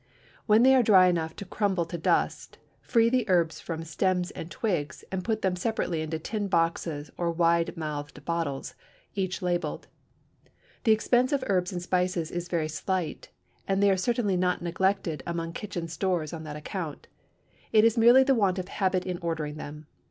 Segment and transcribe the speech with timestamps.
[0.47, 4.49] When they are dry enough to crumble to dust, free the herbs from stems and
[4.49, 8.73] twigs, and put them separately into tin boxes or wide mouthed bottles,
[9.13, 9.85] each labelled.
[10.85, 13.29] The expense of herbs and spices is very slight,
[13.67, 17.05] and they are certainly not neglected among kitchen stores on that account;
[17.71, 19.85] it is merely the want of habit in ordering them.